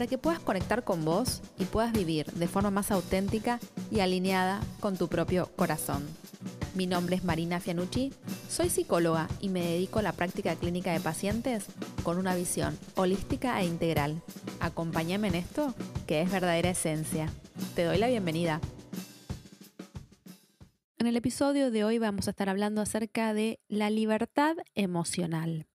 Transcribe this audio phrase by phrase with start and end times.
[0.00, 3.60] para que puedas conectar con vos y puedas vivir de forma más auténtica
[3.90, 6.08] y alineada con tu propio corazón.
[6.74, 8.10] Mi nombre es Marina Fianucci,
[8.48, 11.66] soy psicóloga y me dedico a la práctica clínica de pacientes
[12.02, 14.22] con una visión holística e integral.
[14.60, 15.74] Acompáñame en esto,
[16.06, 17.30] que es verdadera esencia.
[17.74, 18.58] Te doy la bienvenida.
[20.96, 25.66] En el episodio de hoy vamos a estar hablando acerca de la libertad emocional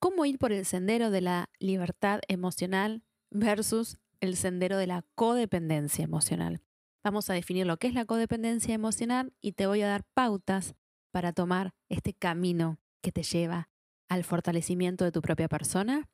[0.00, 6.04] cómo ir por el sendero de la libertad emocional versus el sendero de la codependencia
[6.04, 6.62] emocional.
[7.02, 10.74] Vamos a definir lo que es la codependencia emocional y te voy a dar pautas
[11.10, 13.70] para tomar este camino que te lleva
[14.08, 16.10] al fortalecimiento de tu propia persona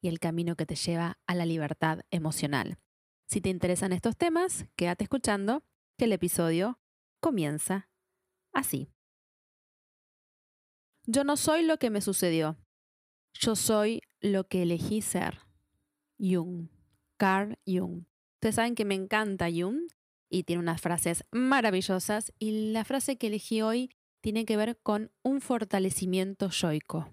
[0.00, 2.78] y el camino que te lleva a la libertad emocional.
[3.26, 5.64] Si te interesan estos temas, quédate escuchando
[5.96, 6.78] que el episodio
[7.20, 7.90] comienza
[8.52, 8.92] así.
[11.04, 12.56] Yo no soy lo que me sucedió,
[13.32, 15.47] yo soy lo que elegí ser.
[16.18, 16.68] Jung.
[17.16, 18.04] Carl Jung.
[18.34, 19.88] Ustedes saben que me encanta Jung
[20.30, 25.12] y tiene unas frases maravillosas y la frase que elegí hoy tiene que ver con
[25.22, 27.10] un fortalecimiento yoico,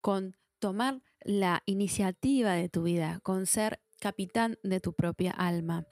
[0.00, 5.86] con tomar la iniciativa de tu vida, con ser capitán de tu propia alma,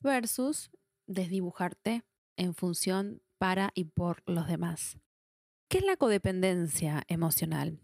[0.00, 0.70] versus
[1.06, 2.04] desdibujarte
[2.36, 4.98] en función para y por los demás.
[5.68, 7.80] ¿Qué es la codependencia emocional?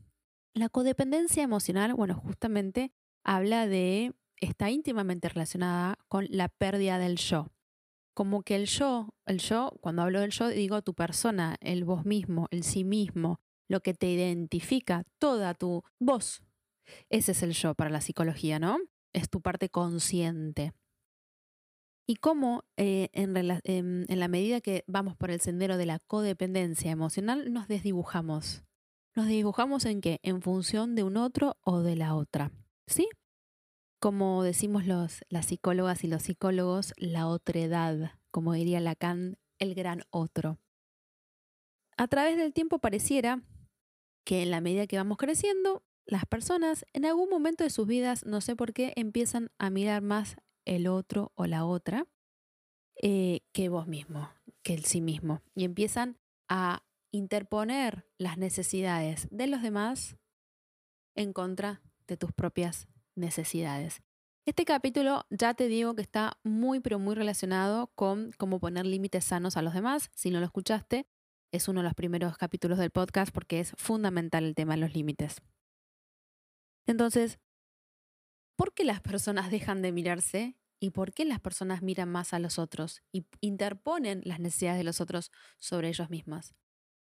[0.54, 2.92] La codependencia emocional, bueno, justamente
[3.22, 7.50] habla de, está íntimamente relacionada con la pérdida del yo.
[8.14, 12.04] Como que el yo, el yo, cuando hablo del yo, digo tu persona, el vos
[12.04, 16.42] mismo, el sí mismo, lo que te identifica, toda tu voz.
[17.10, 18.78] Ese es el yo para la psicología, ¿no?
[19.12, 20.72] Es tu parte consciente.
[22.06, 26.90] Y cómo eh, en, en la medida que vamos por el sendero de la codependencia
[26.90, 28.64] emocional, nos desdibujamos
[29.18, 30.20] nos dibujamos en qué?
[30.22, 32.52] En función de un otro o de la otra.
[32.86, 33.08] ¿Sí?
[34.00, 40.02] Como decimos los, las psicólogas y los psicólogos, la otredad, como diría Lacan, el gran
[40.10, 40.58] otro.
[41.96, 43.42] A través del tiempo pareciera
[44.24, 48.24] que en la medida que vamos creciendo, las personas en algún momento de sus vidas,
[48.24, 52.06] no sé por qué, empiezan a mirar más el otro o la otra
[53.02, 54.30] eh, que vos mismo,
[54.62, 55.42] que el sí mismo.
[55.56, 60.16] Y empiezan a interponer las necesidades de los demás
[61.16, 62.86] en contra de tus propias
[63.18, 64.02] necesidades.
[64.46, 69.24] Este capítulo ya te digo que está muy pero muy relacionado con cómo poner límites
[69.24, 70.10] sanos a los demás.
[70.14, 71.06] Si no lo escuchaste,
[71.52, 74.94] es uno de los primeros capítulos del podcast porque es fundamental el tema de los
[74.94, 75.42] límites.
[76.86, 77.38] Entonces,
[78.56, 82.38] ¿por qué las personas dejan de mirarse y por qué las personas miran más a
[82.38, 86.54] los otros y interponen las necesidades de los otros sobre ellos mismos?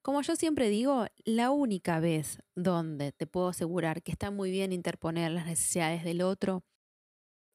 [0.05, 4.71] Como yo siempre digo, la única vez donde te puedo asegurar que está muy bien
[4.71, 6.63] interponer las necesidades del otro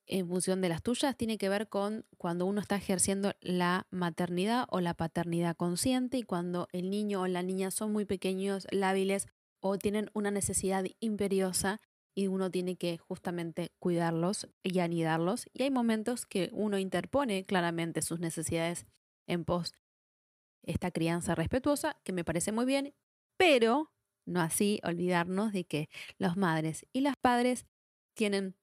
[0.08, 4.64] en función de las tuyas tiene que ver con cuando uno está ejerciendo la maternidad
[4.68, 9.28] o la paternidad consciente y cuando el niño o la niña son muy pequeños, lábiles
[9.60, 11.80] o tienen una necesidad imperiosa
[12.16, 15.46] y uno tiene que justamente cuidarlos y anidarlos.
[15.52, 18.86] Y hay momentos que uno interpone claramente sus necesidades
[19.28, 19.72] en pos
[20.62, 22.94] esta crianza respetuosa, que me parece muy bien,
[23.36, 23.92] pero
[24.26, 25.88] no así olvidarnos de que
[26.18, 27.66] las madres y los padres
[28.14, 28.56] tienen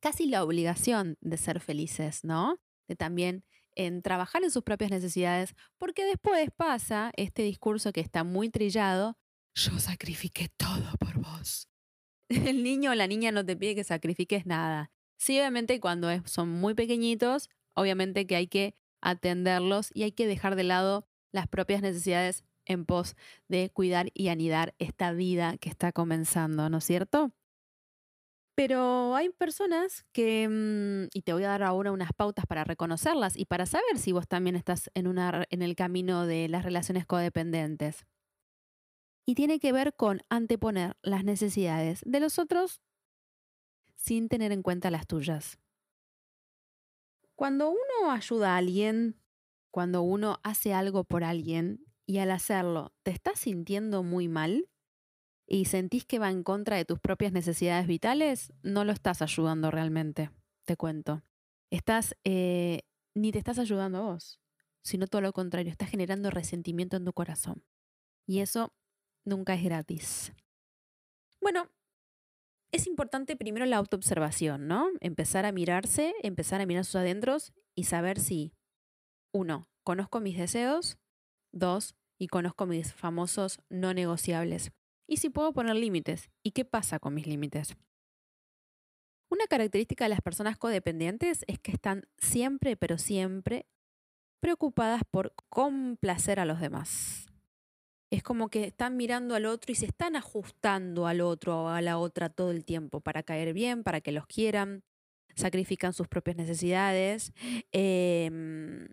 [0.00, 2.60] casi la obligación de ser felices, ¿no?
[2.88, 3.44] De también
[3.74, 9.18] en trabajar en sus propias necesidades, porque después pasa este discurso que está muy trillado,
[9.54, 11.68] yo sacrifiqué todo por vos.
[12.28, 14.90] El niño o la niña no te pide que sacrifiques nada.
[15.16, 20.56] Sí, obviamente cuando son muy pequeñitos, obviamente que hay que atenderlos y hay que dejar
[20.56, 23.16] de lado las propias necesidades en pos
[23.48, 27.32] de cuidar y anidar esta vida que está comenzando, ¿no es cierto?
[28.56, 33.36] Pero hay personas que, mm, y te voy a dar ahora unas pautas para reconocerlas
[33.36, 37.04] y para saber si vos también estás en, una, en el camino de las relaciones
[37.04, 38.06] codependientes.
[39.26, 42.80] Y tiene que ver con anteponer las necesidades de los otros
[43.96, 45.58] sin tener en cuenta las tuyas.
[47.34, 49.23] Cuando uno ayuda a alguien,
[49.74, 54.70] cuando uno hace algo por alguien y al hacerlo te estás sintiendo muy mal
[55.48, 59.72] y sentís que va en contra de tus propias necesidades vitales, no lo estás ayudando
[59.72, 60.30] realmente,
[60.64, 61.24] te cuento.
[61.70, 62.82] Estás, eh,
[63.14, 64.40] ni te estás ayudando vos.
[64.84, 67.64] sino todo lo contrario, está generando resentimiento en tu corazón.
[68.28, 68.72] Y eso
[69.24, 70.32] nunca es gratis.
[71.40, 71.68] Bueno,
[72.70, 74.90] es importante primero la autoobservación, ¿no?
[75.00, 78.52] Empezar a mirarse, empezar a mirar sus adentros y saber si,
[79.34, 80.96] uno, conozco mis deseos,
[81.52, 84.70] dos, y conozco mis famosos no negociables.
[85.06, 87.76] Y si puedo poner límites, ¿y qué pasa con mis límites?
[89.28, 93.66] Una característica de las personas codependientes es que están siempre, pero siempre,
[94.40, 97.26] preocupadas por complacer a los demás.
[98.10, 101.80] Es como que están mirando al otro y se están ajustando al otro o a
[101.82, 104.84] la otra todo el tiempo para caer bien, para que los quieran,
[105.34, 107.32] sacrifican sus propias necesidades
[107.72, 108.86] em,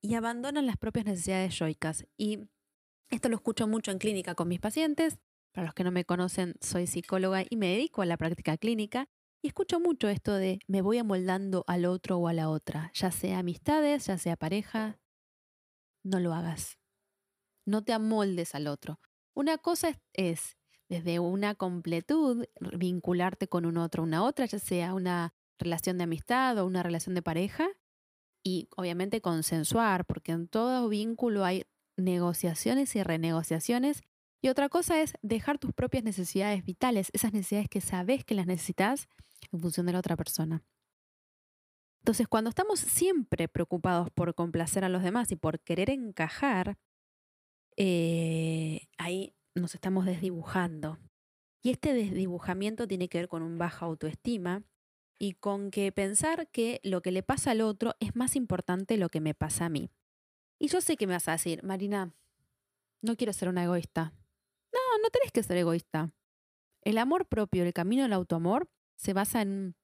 [0.00, 2.06] y abandonan las propias necesidades yoicas.
[2.16, 2.48] Y
[3.10, 5.18] esto lo escucho mucho en clínica con mis pacientes.
[5.52, 9.08] Para los que no me conocen, soy psicóloga y me dedico a la práctica clínica.
[9.42, 13.10] Y escucho mucho esto de me voy amoldando al otro o a la otra, ya
[13.10, 14.98] sea amistades, ya sea pareja.
[16.02, 16.78] No lo hagas
[17.68, 18.98] no te amoldes al otro.
[19.34, 20.56] Una cosa es,
[20.88, 22.46] desde una completud
[22.76, 27.14] vincularte con un otro, una otra, ya sea una relación de amistad o una relación
[27.14, 27.68] de pareja,
[28.42, 31.64] y obviamente consensuar, porque en todo vínculo hay
[31.96, 34.02] negociaciones y renegociaciones.
[34.40, 38.46] Y otra cosa es dejar tus propias necesidades vitales, esas necesidades que sabes que las
[38.46, 39.08] necesitas
[39.50, 40.62] en función de la otra persona.
[42.00, 46.78] Entonces, cuando estamos siempre preocupados por complacer a los demás y por querer encajar,
[47.76, 50.98] eh, ahí nos estamos desdibujando.
[51.62, 54.62] Y este desdibujamiento tiene que ver con un baja autoestima
[55.18, 59.08] y con que pensar que lo que le pasa al otro es más importante lo
[59.08, 59.90] que me pasa a mí.
[60.58, 62.14] Y yo sé que me vas a decir, Marina,
[63.02, 64.12] no quiero ser una egoísta.
[64.72, 66.12] No, no tenés que ser egoísta.
[66.82, 69.76] El amor propio, el camino del autoamor, se basa en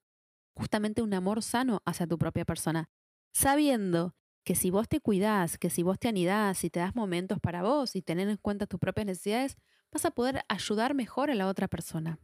[0.54, 2.88] justamente un amor sano hacia tu propia persona,
[3.32, 4.14] sabiendo
[4.44, 7.62] que si vos te cuidás, que si vos te anidás y te das momentos para
[7.62, 9.56] vos y tener en cuenta tus propias necesidades,
[9.90, 12.18] vas a poder ayudar mejor a la otra persona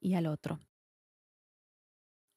[0.00, 0.60] y al otro.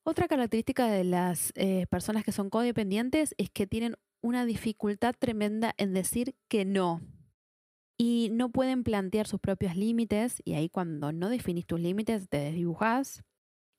[0.03, 5.74] Otra característica de las eh, personas que son codependientes es que tienen una dificultad tremenda
[5.77, 7.01] en decir que no.
[7.98, 12.38] Y no pueden plantear sus propios límites y ahí cuando no definís tus límites te
[12.38, 13.24] desdibujás.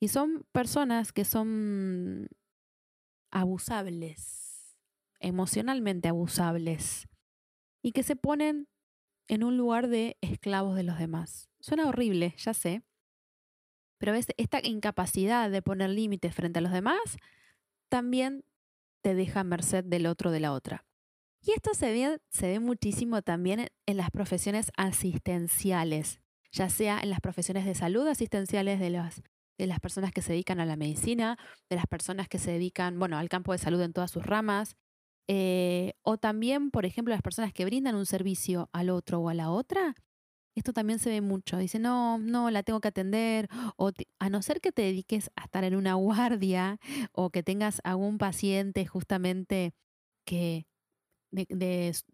[0.01, 2.29] Y son personas que son
[3.33, 4.43] abusables
[5.23, 7.09] emocionalmente abusables
[7.83, 8.69] y que se ponen
[9.29, 11.49] en un lugar de esclavos de los demás.
[11.61, 12.83] Suena horrible, ya sé,
[14.03, 16.99] pero ves, esta incapacidad de poner límites frente a los demás
[17.89, 18.45] también
[19.01, 20.85] te deja merced del otro de la otra.
[21.41, 26.21] Y esto se ve, se ve muchísimo también en las profesiones asistenciales,
[26.51, 29.23] ya sea en las profesiones de salud asistenciales de las,
[29.57, 31.39] de las personas que se dedican a la medicina,
[31.71, 34.75] de las personas que se dedican, bueno, al campo de salud en todas sus ramas,
[35.29, 39.35] eh, o también, por ejemplo, las personas que brindan un servicio al otro o a
[39.35, 39.95] la otra,
[40.55, 41.57] esto también se ve mucho.
[41.59, 43.49] Dice, no, no, la tengo que atender.
[43.77, 46.79] O a no ser que te dediques a estar en una guardia
[47.13, 49.75] o que tengas algún paciente justamente
[50.25, 50.67] que
[51.31, 51.47] de,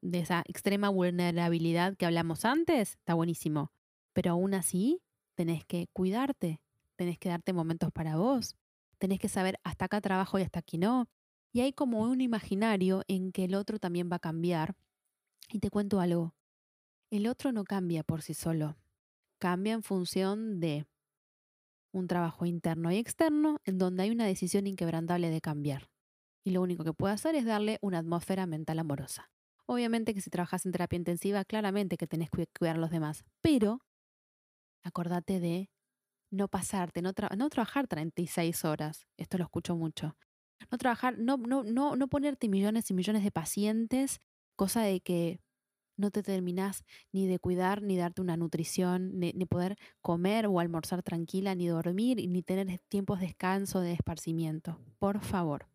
[0.01, 3.73] de, esa extrema vulnerabilidad que hablamos antes, está buenísimo.
[4.15, 5.03] Pero aún así,
[5.35, 6.61] tenés que cuidarte,
[6.97, 8.57] tenés que darte momentos para vos,
[8.99, 11.09] tenés que saber hasta acá trabajo y hasta aquí no.
[11.53, 14.77] Y hay como un imaginario en que el otro también va a cambiar.
[15.51, 16.35] Y te cuento algo.
[17.11, 18.77] El otro no cambia por sí solo.
[19.39, 20.87] Cambia en función de
[21.93, 25.91] un trabajo interno y externo en donde hay una decisión inquebrantable de cambiar.
[26.45, 29.31] Y lo único que puede hacer es darle una atmósfera mental amorosa.
[29.67, 33.25] Obviamente que si trabajas en terapia intensiva, claramente que tenés que cuidar a los demás.
[33.41, 33.81] Pero
[34.83, 35.71] acordate de
[36.31, 39.07] no pasarte, no, no trabajar 36 horas.
[39.17, 40.17] Esto lo escucho mucho
[40.71, 44.21] no trabajar, no, no, no, no ponerte millones y millones de pacientes,
[44.57, 45.41] cosa de que
[45.99, 51.03] no te terminás ni de cuidar, ni darte una nutrición, ni, poder comer o almorzar
[51.03, 54.79] tranquila, ni dormir, ni tener tiempos de descanso, de esparcimiento.
[54.99, 55.67] Por favor.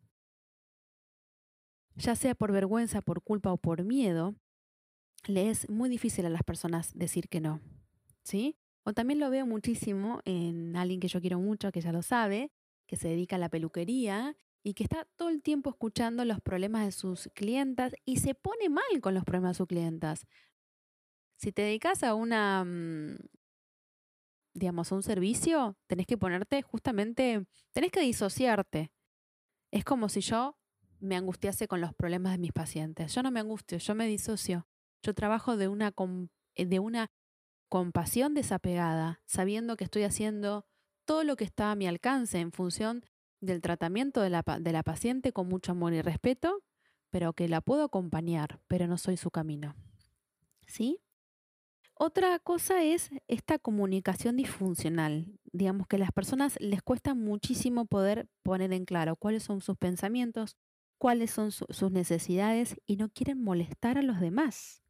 [1.94, 4.34] Ya sea por vergüenza, por culpa o por miedo,
[5.26, 7.60] le es muy difícil a las personas decir que no.
[8.24, 8.56] ¿Sí?
[8.82, 12.50] O también lo veo muchísimo en alguien que yo quiero mucho, que ya lo sabe,
[12.86, 16.86] que se dedica a la peluquería y que está todo el tiempo escuchando los problemas
[16.86, 20.26] de sus clientas y se pone mal con los problemas de sus clientas.
[21.36, 23.18] Si te dedicas a una, mm,
[24.54, 28.90] digamos, a un servicio, tenés que ponerte justamente, tenés que disociarte.
[29.70, 30.56] Es como si yo
[30.98, 33.14] me angustiase con los problemas de mis pacientes.
[33.14, 34.66] Yo no me angustio, yo me disocio.
[35.02, 35.92] Yo trabajo de una,
[36.56, 37.10] de una
[37.68, 40.64] compasión desapegada, sabiendo que estoy haciendo
[41.04, 43.04] todo lo que está a mi alcance en función
[43.46, 46.62] del tratamiento de la, de la paciente con mucho amor y respeto,
[47.10, 49.74] pero que la puedo acompañar, pero no soy su camino.
[50.66, 51.00] ¿Sí?
[51.96, 55.38] Otra cosa es esta comunicación disfuncional.
[55.52, 59.76] Digamos que a las personas les cuesta muchísimo poder poner en claro cuáles son sus
[59.76, 60.56] pensamientos,
[60.98, 64.82] cuáles son sus necesidades y no quieren molestar a los demás.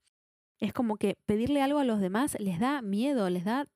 [0.58, 3.66] Es como que pedirle algo a los demás les da miedo, les da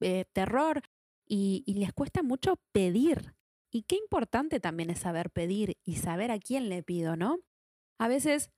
[0.00, 0.82] eh, terror
[1.26, 3.34] y, y les cuesta mucho pedir.
[3.70, 7.38] Y qué importante también es saber pedir y saber a quién le pido, ¿no?
[7.98, 8.50] A veces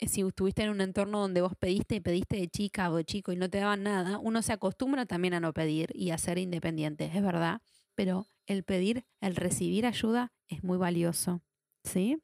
[0.00, 3.04] eh, si estuviste en un entorno donde vos pediste y pediste de chica o de
[3.04, 6.18] chico y no te daban nada, uno se acostumbra también a no pedir y a
[6.18, 7.60] ser independiente, es verdad,
[7.94, 11.42] pero el pedir, el recibir ayuda es muy valioso,
[11.84, 12.22] ¿sí?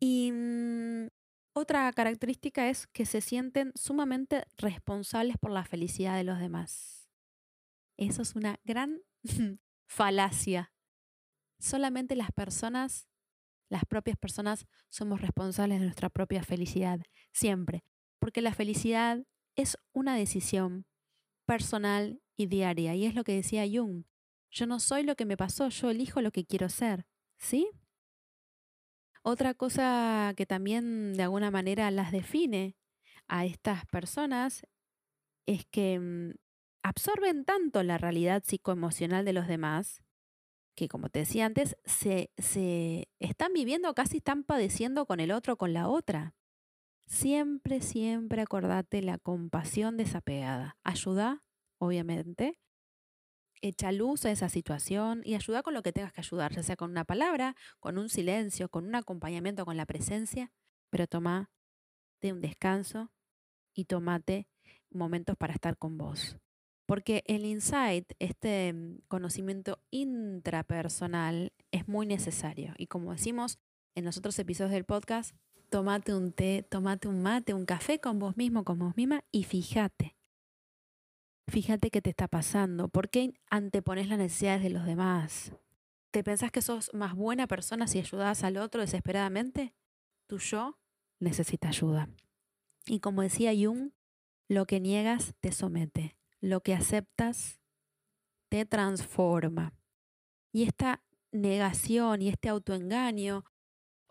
[0.00, 1.08] Y mm,
[1.54, 7.08] otra característica es que se sienten sumamente responsables por la felicidad de los demás.
[7.96, 9.00] Eso es una gran
[9.88, 10.73] falacia.
[11.64, 13.08] Solamente las personas
[13.70, 17.00] las propias personas somos responsables de nuestra propia felicidad,
[17.32, 17.82] siempre,
[18.18, 19.24] porque la felicidad
[19.56, 20.84] es una decisión
[21.46, 24.04] personal y diaria, y es lo que decía Jung.
[24.50, 27.06] Yo no soy lo que me pasó, yo elijo lo que quiero ser,
[27.38, 27.70] ¿sí?
[29.22, 32.76] Otra cosa que también de alguna manera las define
[33.26, 34.66] a estas personas
[35.46, 36.34] es que mm,
[36.82, 40.03] absorben tanto la realidad psicoemocional de los demás
[40.74, 45.56] que como te decía antes, se, se están viviendo, casi están padeciendo con el otro,
[45.56, 46.34] con la otra.
[47.06, 50.76] Siempre, siempre acordate la compasión desapegada.
[50.82, 51.42] Ayuda,
[51.78, 52.58] obviamente.
[53.60, 56.76] Echa luz a esa situación y ayuda con lo que tengas que ayudar, ya sea
[56.76, 60.52] con una palabra, con un silencio, con un acompañamiento, con la presencia,
[60.90, 61.50] pero toma
[62.20, 63.10] de un descanso
[63.72, 64.48] y tomate
[64.90, 66.36] momentos para estar con vos.
[66.86, 72.74] Porque el insight, este mm, conocimiento intrapersonal, es muy necesario.
[72.76, 73.58] Y como decimos
[73.94, 75.34] en los otros episodios del podcast,
[75.70, 79.44] tomate un té, tomate un mate, un café con vos mismo, con vos misma y
[79.44, 80.16] fíjate.
[81.48, 82.88] Fíjate qué te está pasando.
[82.88, 85.52] ¿Por qué antepones las necesidades de los demás?
[86.10, 89.74] ¿Te pensás que sos más buena persona si ayudas al otro desesperadamente?
[90.26, 90.78] Tu yo
[91.18, 92.08] necesita ayuda.
[92.86, 93.90] Y como decía Jung,
[94.48, 97.58] lo que niegas te somete lo que aceptas
[98.50, 99.72] te transforma.
[100.52, 103.44] Y esta negación y este autoengaño,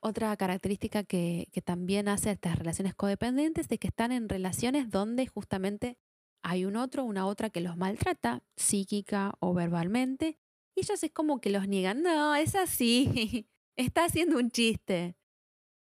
[0.02, 5.98] otra característica que, también hace estas relaciones codependientes es que están en relaciones donde justamente
[6.42, 10.40] hay un otro, una otra que los maltrata, psíquica o verbalmente,
[10.76, 13.48] y ellos es como que los niegan, no, es así,
[13.78, 15.16] está haciendo un chiste.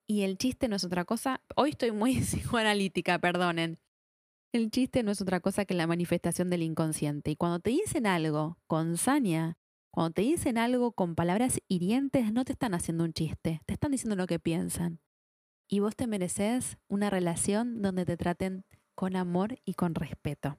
[0.07, 3.79] Y el chiste no es otra cosa, hoy estoy muy psicoanalítica, perdonen,
[4.53, 7.31] el chiste no es otra cosa que la manifestación del inconsciente.
[7.31, 9.57] Y cuando te dicen algo con saña,
[9.91, 13.93] cuando te dicen algo con palabras hirientes, no te están haciendo un chiste, te están
[13.93, 15.01] diciendo lo que piensan.
[15.69, 20.59] Y vos te mereces una relación donde te traten con amor y con respeto.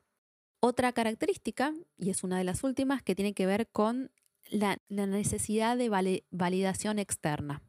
[0.60, 4.12] Otra característica, y es una de las últimas, que tiene que ver con
[4.50, 5.90] la, necesidad de
[6.32, 7.62] validación externa.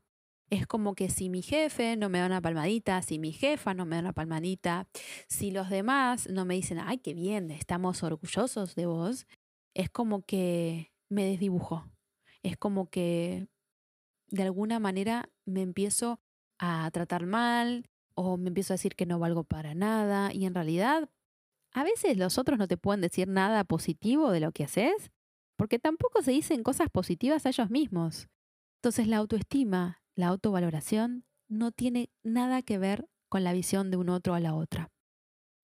[0.51, 3.87] Es como que si mi jefe no me da una palmadita, si mi jefa no
[3.87, 4.87] me da una palmadita,
[5.29, 9.27] si los demás no me dicen, ay, qué bien, estamos orgullosos de vos,
[9.75, 11.91] es como que me desdibujo.
[12.43, 13.49] Es como que
[14.29, 16.21] de alguna manera me empiezo
[16.59, 20.55] a tratar mal o me empiezo a decir que no valgo para nada y en
[20.55, 21.09] realidad
[21.73, 25.11] a veces los otros no te pueden decir nada positivo de lo que haces
[25.57, 28.29] porque tampoco se dicen cosas positivas a ellos mismos.
[28.79, 34.09] Entonces la autoestima, la autovaloración no tiene nada que ver con la visión de un
[34.09, 34.91] otro a la otra.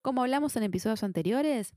[0.01, 1.73] Como hablamos en episodios anteriores,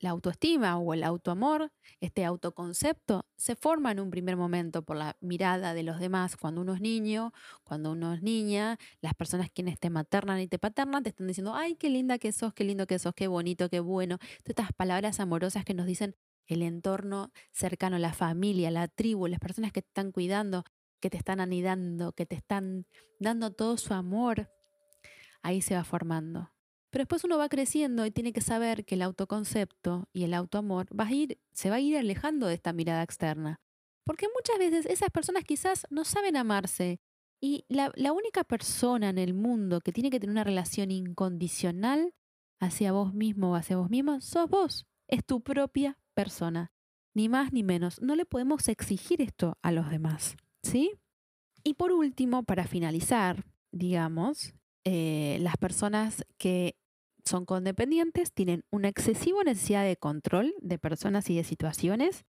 [0.00, 5.16] la autoestima o el autoamor, este autoconcepto, se forma en un primer momento por la
[5.20, 7.32] mirada de los demás cuando uno es niño,
[7.64, 11.54] cuando uno es niña, las personas quienes te maternan y te paternan te están diciendo,
[11.54, 14.18] ay, qué linda que sos, qué lindo que sos, qué bonito, qué bueno.
[14.18, 16.14] Todas estas palabras amorosas que nos dicen
[16.46, 20.64] el entorno cercano, la familia, la tribu, las personas que te están cuidando,
[21.00, 22.86] que te están anidando, que te están
[23.20, 24.50] dando todo su amor,
[25.42, 26.50] ahí se va formando.
[26.90, 30.86] Pero después uno va creciendo y tiene que saber que el autoconcepto y el autoamor
[30.98, 33.60] va a ir, se va a ir alejando de esta mirada externa.
[34.04, 36.98] Porque muchas veces esas personas quizás no saben amarse.
[37.40, 42.14] Y la, única persona en el mundo que tiene que tener una relación incondicional
[42.58, 44.86] hacia vos mismo o hacia vos mismo sos vos.
[45.08, 46.72] Es tu propia persona.
[47.14, 48.00] Ni más ni menos.
[48.00, 50.36] No le podemos exigir esto a los demás.
[50.68, 50.92] ¿Sí?
[51.64, 54.52] Y por último, para finalizar, digamos,
[54.84, 56.76] eh, las personas que
[57.24, 62.26] son condependientes tienen una excesiva necesidad de control de personas y de situaciones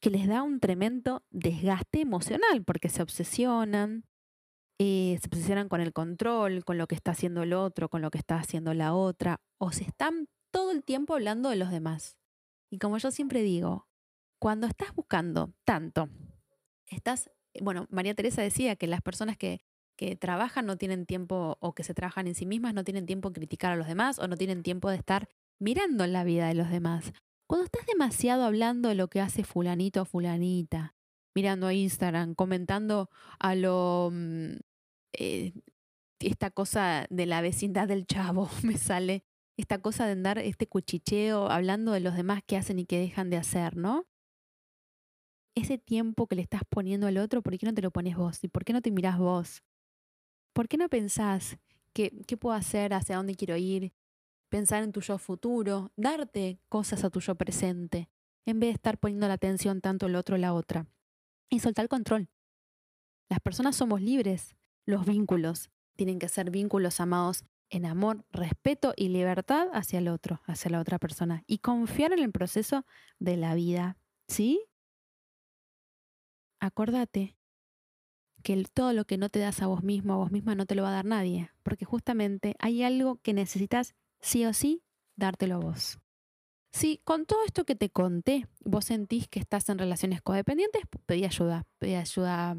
[0.00, 4.04] que les da un tremendo desgaste emocional porque se obsesionan,
[4.78, 8.10] eh, se obsesionan con el control, con lo que está haciendo el otro, con lo
[8.10, 12.18] que está haciendo la otra, o se están todo el tiempo hablando de los demás.
[12.68, 13.88] Y como yo siempre digo,
[14.38, 16.10] cuando estás buscando tanto,
[16.86, 17.30] estás,
[17.60, 19.60] bueno, María Teresa decía que las personas que,
[19.96, 23.30] que trabajan no tienen tiempo o que se trabajan en sí mismas no tienen tiempo
[23.30, 25.28] de criticar a los demás o no tienen tiempo de estar
[25.58, 27.12] mirando la vida de los demás.
[27.46, 30.94] Cuando estás demasiado hablando de lo que hace fulanito o fulanita,
[31.34, 34.54] mirando a Instagram, comentando a lo mm,
[35.12, 35.52] eh,
[36.18, 39.24] esta cosa de la vecindad del chavo me sale,
[39.56, 43.30] esta cosa de andar este cuchicheo hablando de los demás que hacen y que dejan
[43.30, 44.06] de hacer, ¿no?
[45.54, 48.42] Ese tiempo que le estás poniendo al otro, ¿por qué no te lo pones vos?
[48.42, 49.62] ¿Y por qué no te mirás vos?
[50.52, 51.58] ¿Por qué no pensás
[51.92, 53.92] qué, qué puedo hacer, hacia dónde quiero ir?
[54.48, 58.08] Pensar en tu yo futuro, darte cosas a tu yo presente,
[58.46, 60.86] en vez de estar poniendo la atención tanto el otro o la otra.
[61.48, 62.28] Y soltar el control.
[63.28, 69.08] Las personas somos libres, los vínculos tienen que ser vínculos amados en amor, respeto y
[69.08, 71.42] libertad hacia el otro, hacia la otra persona.
[71.46, 72.84] Y confiar en el proceso
[73.18, 73.96] de la vida.
[74.28, 74.62] ¿Sí?
[76.62, 77.36] Acordate
[78.44, 80.76] que todo lo que no te das a vos mismo, a vos misma, no te
[80.76, 81.50] lo va a dar nadie.
[81.64, 84.84] Porque justamente hay algo que necesitas sí o sí
[85.16, 85.98] dártelo vos.
[86.70, 91.24] Si con todo esto que te conté, vos sentís que estás en relaciones codependientes, pedí
[91.24, 91.66] ayuda.
[91.78, 92.56] Pedí ayuda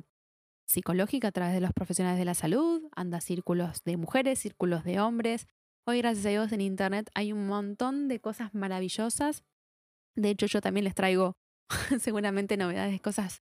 [0.65, 5.00] psicológica a través de los profesionales de la salud, anda círculos de mujeres, círculos de
[5.00, 5.48] hombres.
[5.86, 9.45] Hoy, gracias a Dios, en Internet hay un montón de cosas maravillosas.
[10.15, 11.37] De hecho, yo también les traigo
[12.00, 13.42] seguramente novedades, cosas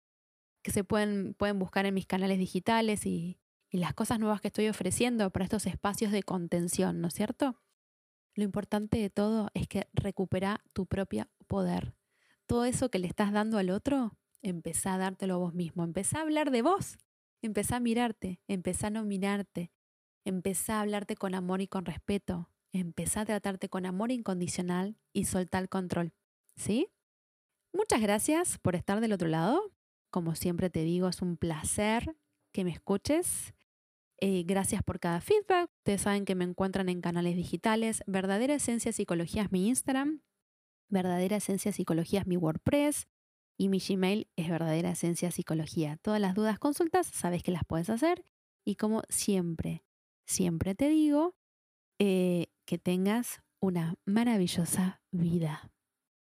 [0.62, 3.38] que se pueden, pueden buscar en mis canales digitales y,
[3.70, 7.60] las cosas nuevas que estoy ofreciendo para estos espacios de contención, ¿no es cierto?
[8.34, 11.94] Lo importante de todo es que recupera tu propio poder.
[12.46, 16.20] Todo eso que le estás dando al otro, empezá a dártelo a vos mismo, empezá
[16.20, 16.96] a hablar de vos,
[17.40, 19.70] Empezá a mirarte, empezá a no mirarte,
[20.24, 25.24] empezá a hablarte con amor y con respeto, empezá a tratarte con amor incondicional y
[25.24, 26.12] soltar el control.
[26.56, 26.88] ¿Sí?
[27.72, 29.72] Muchas gracias por estar del otro lado.
[30.10, 32.16] Como siempre te digo, es un placer
[32.52, 33.54] que me escuches.
[34.20, 35.70] Eh, gracias por cada feedback.
[35.78, 38.02] Ustedes saben que me encuentran en canales digitales.
[38.06, 40.22] Verdadera Esencia Psicología es mi Instagram.
[40.88, 43.06] Verdadera Esencia Psicología es mi WordPress.
[43.60, 45.98] Y mi Gmail es verdadera esencia psicología.
[46.00, 48.24] Todas las dudas, consultas, sabes que las puedes hacer.
[48.64, 49.82] Y como siempre,
[50.26, 51.34] siempre te digo,
[51.98, 55.72] eh, que tengas una maravillosa vida.